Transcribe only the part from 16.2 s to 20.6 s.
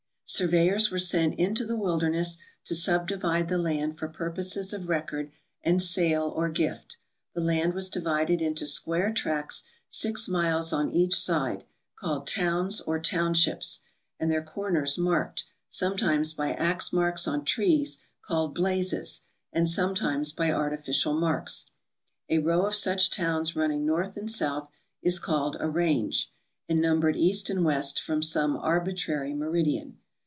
by ax marks on trees called blazes, and sometimes by